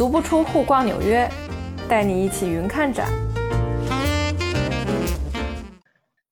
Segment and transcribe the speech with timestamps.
[0.00, 1.28] 足不出户逛纽约，
[1.86, 3.06] 带你一起云看展。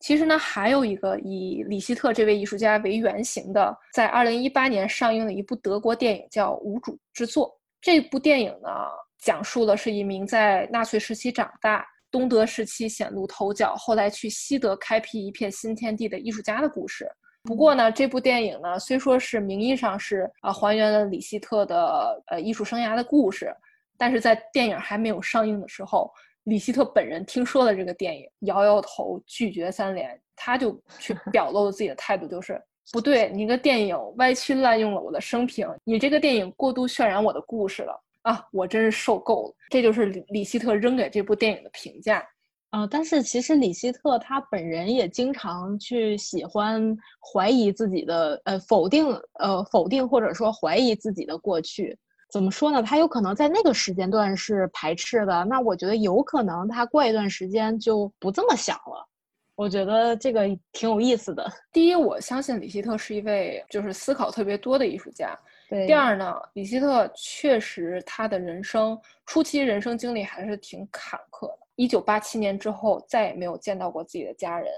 [0.01, 7.47] 其实呢，还有一个以李希特这位艺术家为原型的，在二零一八年上映的一部德国电影叫《无主之作》。
[7.83, 8.71] 这部电影呢，
[9.19, 17.07] 讲述的是一名在纳粹时期长大、东德时期显露头角，后来去西德开辟一片新天地的艺术家的故事。
[17.49, 23.51] 不过呢，这部电影呢，虽说是名义上是啊还原了李希特的呃艺术生涯的故事，
[23.97, 26.13] 但是在电影还没有上映的时候。
[26.45, 30.21] 李希特本人听说了这个电影，摇摇头，拒绝三连。
[30.37, 38.47] 他就去 表露了自己的态度，就是不对，你个电影歪曲滥用了我的生平，你这个电影过度渲染我的故事了啊！
[38.53, 39.55] 我真是受够了。
[39.71, 42.23] 这就是李李希特扔给这部电影的评价。
[42.71, 46.95] 啊，但是其实李希特他本人也经常去喜欢
[47.33, 49.07] 怀疑自己的，呃，否定，
[49.41, 51.99] 呃，否定或者说怀疑自己的过去。
[52.31, 52.83] 怎么说呢？
[52.83, 59.09] 他有可能在那个时间段是排斥的，那我觉得有可能他过一段时间就不这么想了。
[59.55, 61.51] 我觉得这个挺有意思的。
[61.73, 65.35] 第一，我相信李希特是一位就是思考特别多的艺术家。
[65.71, 65.87] 对。
[65.87, 71.68] 第二呢，李希特确实他的人生初期人生经历还是挺坎坷的。
[71.79, 74.71] 一九八七年之后再也没有见到过自己的家人。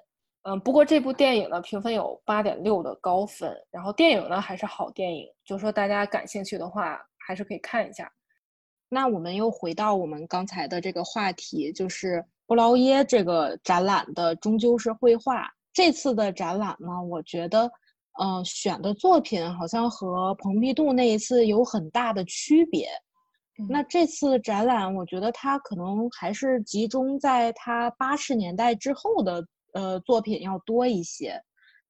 [0.42, 7.00] 嗯，不过这部电影呢评分有八点六的高分，然后电影呢还是好电影，就说大家感兴趣的话。
[7.22, 8.10] 还是可以看一下。
[8.88, 15.48] 那我们又回到我们刚才的这个话题，就是布劳耶这个展览的终究是绘画。
[15.72, 17.70] 这次的展览呢，我觉得，
[18.20, 22.88] 嗯，选的作品好像和蓬皮杜那一次有很大的区别。
[23.68, 31.42] 那这次展览，我觉得它可能还是集中在他八十年代之后的呃作品要多一些，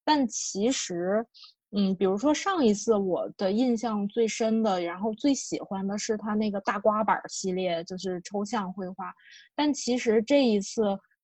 [0.03, 1.25] 但其实。
[1.73, 9.05] 嗯，比如说上一次我的印象最深的，然后最喜欢的是他那个大刮板系列，就是抽象绘画。
[9.55, 10.83] 但其实这一次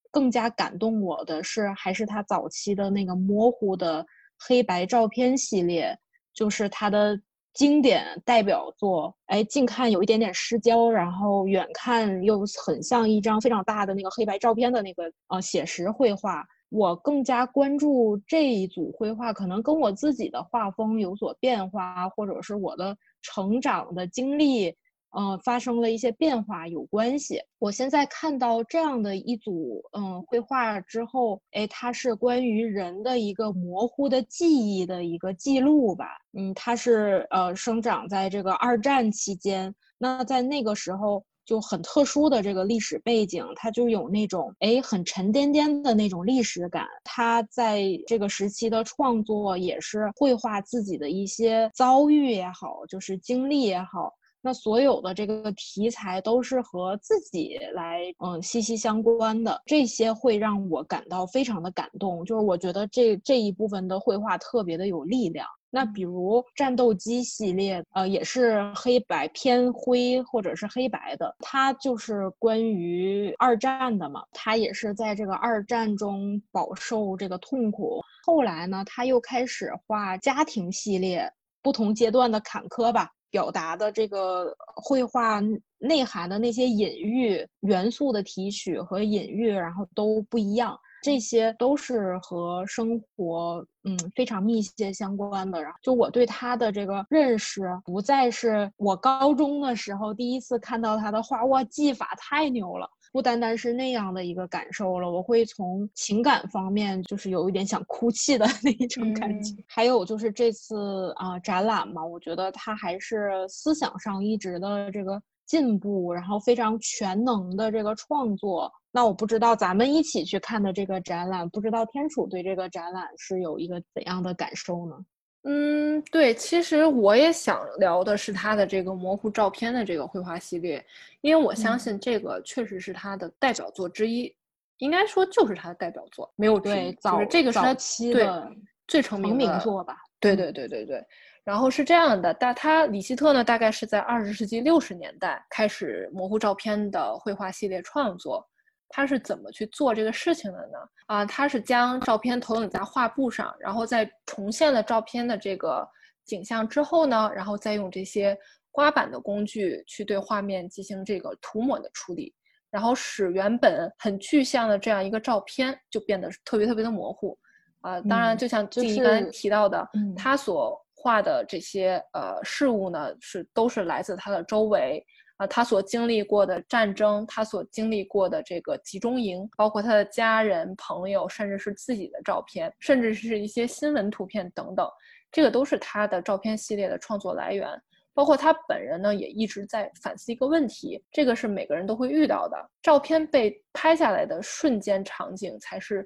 [0.10, 4.06] 更加感动我的是，还是他早期的那个模糊的
[4.40, 5.94] 黑白照片系列，
[6.34, 7.20] 就是他的
[7.58, 9.12] 经典代表作。
[9.26, 16.46] 哎，近看有一点点失焦，然后远看又很像一张非常大的那个黑白照片的那个呃写实绘画。
[16.70, 24.76] 我更加关注这一组绘画，可能跟我自己的画风有所变化，或者是我的成长的经历，
[25.18, 27.40] 呃，发生了一些变化有关系。
[27.58, 36.06] 我现在看到这样的一组，嗯，绘画之后，哎，它是关于人的一个模糊的记忆的一个记录吧，
[36.38, 41.24] 嗯，它是呃生长在这个二战期间，那在那个时候。
[41.48, 46.86] 就很特殊的这个历史背景，它就有那种哎很沉甸甸的那种历史感。
[47.06, 54.14] 他在这个时期的创作也是绘画自己的一些遭遇也好，就是经历也好。
[54.48, 62.24] 那所有的这个题材都是和自己来嗯息息相关的，这些会让我感到非常的感动。
[62.24, 65.46] 就是我觉得这这一部分的绘画特别的有力量。
[65.70, 74.24] 那比如战斗机系列，呃，也是黑白偏灰或者是黑白的，它就是关于二战的嘛。
[74.32, 78.00] 它也是在这个二战中饱受这个痛苦。
[78.26, 81.30] 后来呢，他又开始画家庭系列，
[81.62, 85.42] 不同阶段的坎坷吧，表达的这个绘画
[85.80, 90.78] 内涵的那些隐喻元素的提取和隐喻，然后都不一样。
[91.04, 95.62] 这些都是和生活嗯非常密切相关的。
[95.62, 102.90] 然后，就我对他的这个认识，不再是我高中的时候第一次看到他的画，哇，技法太牛了！
[103.12, 109.56] 不单单是那样的一个感受了，我会从情感方面，就是有一点想哭泣的那一种感觉。
[109.68, 118.72] 还有就是这次啊展览嘛，我觉得他还是思想上一直的这个进步，然后非常全能的这个创作。
[118.92, 124.96] 那我不知道咱们一起去看的这个展览，不知道天楚对这个展览是有一个怎样的感受呢？
[125.44, 130.86] 嗯，对，其实我也想聊的是他的这个模糊照片的这个绘画系列，
[131.22, 134.36] 因为我相信这个确实是他的代表作之一，
[134.80, 138.52] 应该说就是他的代表作，没有对，就是这个是他期的
[138.88, 139.96] 最成名名作吧？
[140.20, 141.02] 对对对对对。
[141.46, 148.46] 然后是这样的，但他李希特呢，大概是在二十世纪六十年代开始模糊照片的绘画系列创作。
[148.90, 150.78] 他是怎么去做这个事情的呢？
[151.08, 155.88] 啊，他是将照片投影在画布上，然后在重现了照片的这个
[156.26, 158.38] 景象之后呢，然后再用这些
[158.72, 162.34] 刮板的工具去对画面进行这个涂抹的处理，
[162.70, 167.38] 然后使原本很具象的这样一个照片就变得特别特别的模糊。
[167.82, 175.06] 啊，当然，就像静怡刚才提到的，他所画的这些呃事物呢，是都是来自他的周围。
[175.38, 184.90] 啊，他所经历过的战争，他所经历过的这个集中营，包括他的家人、朋友，甚至是自己的照片，甚至是一些新闻图片等等，
[185.32, 187.70] 这个都是他的照片系列的创作来源。
[188.14, 192.58] 包括他本人呢，也一直在反思一个问题，这个是每个人都会遇到的。
[192.82, 196.04] 照片被拍下来的瞬间场景才是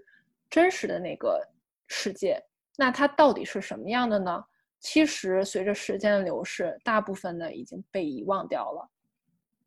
[0.49, 1.39] 真实的那个
[1.87, 2.37] 世界，
[2.77, 4.43] 那它到底是什么样的呢？
[4.81, 8.89] 其实随着时间的流逝，大部分呢已经被遗忘掉了。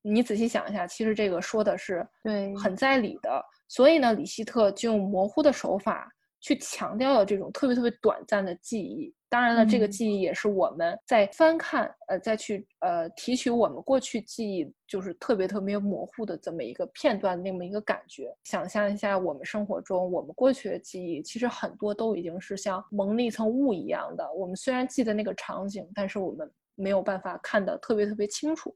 [0.07, 3.43] 你仔细想一下，其实这个说的是对很在理的。
[3.69, 6.07] 所以呢，李希特就用模糊的手法
[6.41, 9.13] 去强调了这种特别特别短暂的记忆。
[9.31, 18.33] 当然了，这个记忆也是我们在翻看，呃，再去呃提取我们过去记忆，就是特别特别模糊的这么一个片段，那么一个感觉。
[18.45, 24.31] 想象一下，我们生活中我们过去的记忆，其实很多都已经是像蒙了一层雾一样的。
[24.35, 28.73] 我们虽然记得那个场景，但是我们没有办法看得特别特别清楚。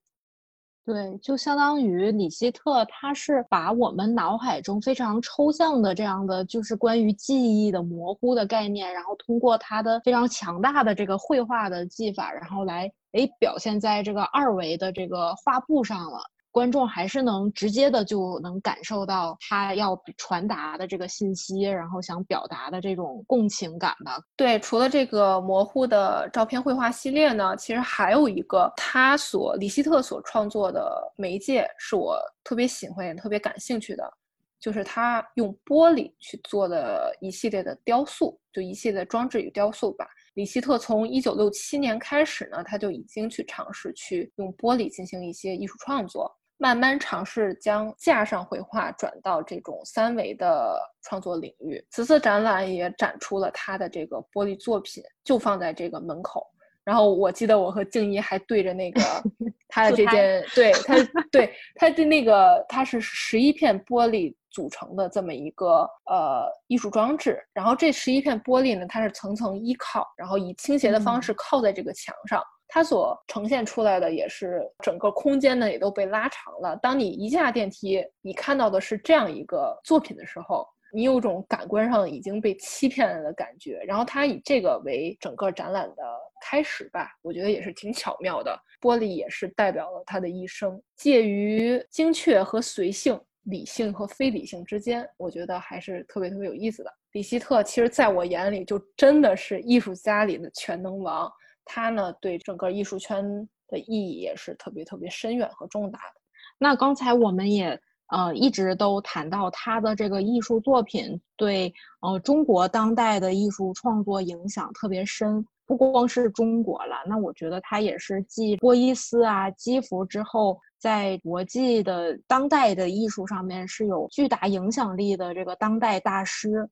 [0.88, 16.20] 对，就相当于李希特，他是把我们脑海中非常抽象的这样的，就是关于记忆的模糊的概念，然后通过他的非常强大的这个绘画的技法，然后来诶表现在这个二维的这个画布上了。
[16.50, 24.18] 观众还是能直接的就能感受到他要传达的这个信息，然后想表达的这种共情感吧。
[24.36, 34.10] 对，除了这个模糊的照片绘画系列呢，其实还有一个他所李希特所创作的媒介是我特别喜欢也特别感兴趣的，
[34.58, 40.06] 就是他用玻璃去做的一系列的雕塑，就一系列装置与雕塑吧。
[40.34, 46.32] 李希特从一九六七年开始呢，他就已经去尝试去用玻璃进行一些艺术创作。
[46.58, 51.82] 慢慢尝试将架上绘画转到这种三维的创作领域。
[51.90, 56.46] 此次展览也展出了他的这个玻璃作品，就放在这个门口。
[56.84, 59.00] 然后我记得我和静怡还对着那个
[59.68, 60.94] 他的这件，对他，
[61.30, 67.38] 对他的那个，它是十一片玻璃组成的这么一个呃艺术装置。
[67.52, 72.42] 然后这十一片玻璃呢，它是层层依靠，然后以倾斜的方式靠在这个墙上。
[72.68, 76.76] 它所呈现出来的也是整个空间呢，也都被拉长了。
[76.76, 83.82] 当你一下电梯，你看到的是这样一个作品的时候，你有种感官上已经被欺骗了的感觉。
[83.86, 86.02] 然后它以这个为整个展览的
[86.42, 88.54] 开始吧，我觉得也是挺巧妙的。
[88.80, 96.92] 玻璃也是代表了他的一生，介于精确和随性、理性和非理性之间，我觉得还是特别特别有意思的。
[97.12, 101.28] 李希特其实在我眼里就真的是艺术家里的全能王。
[101.68, 103.22] 他呢，对整个艺术圈
[103.68, 106.20] 的意义也是特别特别深远和重大的。
[106.58, 107.78] 那刚才我们也
[108.08, 116.96] 呃一直都谈到他的这个艺术作品对呃中国当代的艺术创作影响特别深，不光是中国了。
[117.06, 126.68] 那我觉得他也是继波伊斯啊、基弗之后，在国际的当代的艺术上面是有巨大影响力的这个当代大师。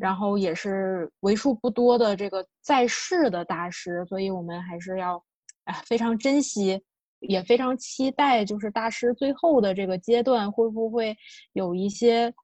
[0.00, 5.22] 然后也是为数不多的这个在世的大师，所以我们还是要，
[5.64, 6.82] 哎，非常珍惜，
[7.20, 11.16] 也非常期待，就是大师最后的这个阶段会不会
[11.52, 12.34] 有一些，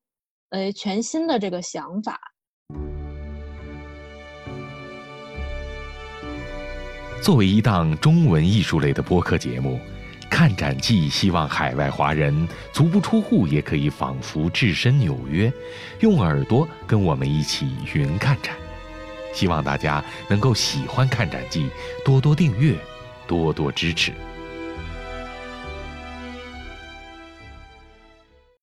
[0.50, 2.20] 呃，全新的这个想法。
[7.22, 9.78] 作为一档中文艺术类的播客节目。
[10.32, 15.52] 看展记希望海外华人足不出户也可以仿佛置身纽约，
[16.00, 18.56] 用耳朵跟我们一起云看展。
[19.34, 21.68] 希望大家能够喜欢看展记，
[22.02, 22.74] 多多订阅，
[23.26, 24.10] 多多支持。